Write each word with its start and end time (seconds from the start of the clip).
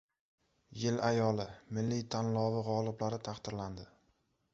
“Yil 0.83 0.95
ayoli” 1.09 1.45
milliy 1.77 2.01
tanlovi 2.15 2.63
g‘oliblari 2.69 3.21
taqdirlandi 3.29 3.87